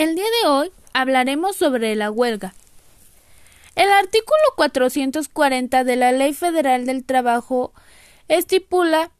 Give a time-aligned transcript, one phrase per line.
[0.00, 2.54] El día de hoy hablaremos sobre la huelga.
[3.76, 7.74] El artículo 440 de la Ley Federal del Trabajo
[8.26, 9.10] estipula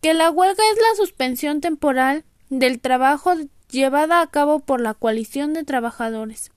[0.00, 3.34] que la huelga es la suspensión temporal del trabajo
[3.70, 6.50] llevada a cabo por la coalición de trabajadores.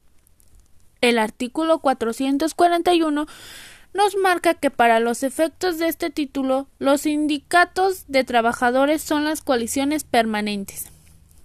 [1.02, 3.28] El artículo 441
[3.94, 9.42] nos marca que para los efectos de este título los sindicatos de trabajadores son las
[9.42, 10.86] coaliciones permanentes.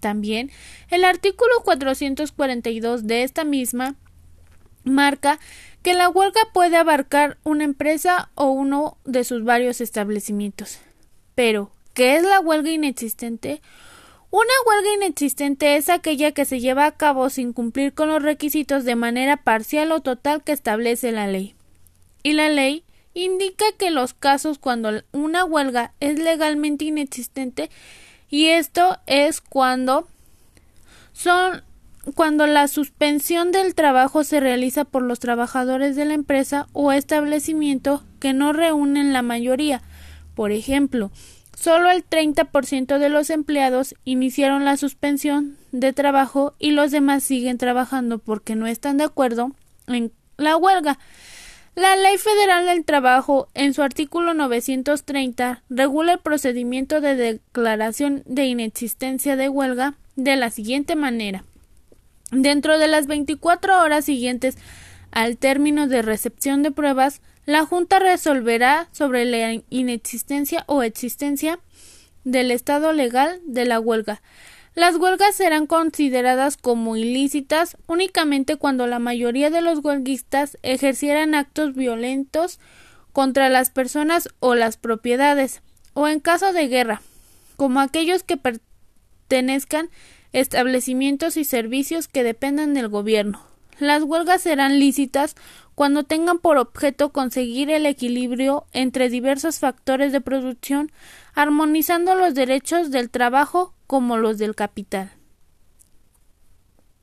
[0.05, 0.50] También
[0.91, 3.95] el artículo 442 de esta misma
[4.82, 5.40] marca
[5.81, 10.81] que la huelga puede abarcar una empresa o uno de sus varios establecimientos.
[11.35, 13.62] Pero, ¿qué es la huelga inexistente?
[14.29, 18.84] Una huelga inexistente es aquella que se lleva a cabo sin cumplir con los requisitos
[18.84, 21.54] de manera parcial o total que establece la ley.
[22.23, 22.84] Y la ley
[23.14, 27.71] indica que los casos cuando una huelga es legalmente inexistente
[28.30, 30.08] y esto es cuando
[31.12, 31.62] son
[32.14, 38.05] cuando la suspensión del trabajo se realiza por los trabajadores de la empresa o establecimiento
[38.20, 39.81] que no reúnen la mayoría.
[40.34, 41.11] Por ejemplo,
[41.56, 47.56] solo el 30% de los empleados iniciaron la suspensión de trabajo y los demás siguen
[47.56, 49.53] trabajando porque no están de acuerdo
[49.86, 50.98] en la huelga.
[51.75, 58.44] La Ley Federal del Trabajo, en su artículo 930, regula el procedimiento de declaración de
[58.44, 61.44] inexistencia de huelga de la siguiente manera.
[62.31, 64.56] Dentro de las 24 horas siguientes
[65.11, 71.59] al término de recepción de pruebas, la Junta resolverá sobre la inexistencia o existencia
[72.22, 74.22] del estado legal de la huelga.
[74.75, 81.75] Las huelgas serán consideradas como ilícitas únicamente cuando la mayoría de los huelguistas ejercieran actos
[81.75, 82.58] violentos
[83.12, 87.03] contra las personas o las propiedades, o en caso de guerra,
[87.55, 89.91] como aquellos que pertenezcan
[90.33, 93.53] establecimientos y servicios que dependan del gobierno.
[93.78, 95.34] Las huelgas serán lícitas
[95.75, 100.93] cuando tengan por objeto conseguir el equilibrio entre diversos factores de producción,
[101.34, 105.10] armonizando los derechos del trabajo como los del capital.